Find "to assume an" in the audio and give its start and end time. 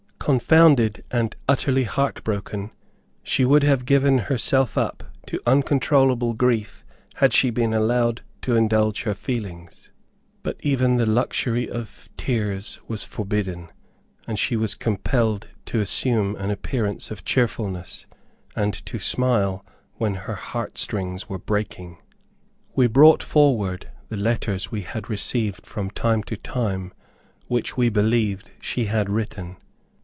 15.65-16.51